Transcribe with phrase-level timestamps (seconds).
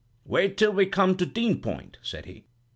[0.25, 2.43] 'Wait till we come to Dean Point,' said he.